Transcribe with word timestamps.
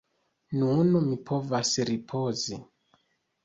Nun 0.61 0.89
mi 1.11 1.19
povas 1.31 1.77
ripozi. 1.93 2.61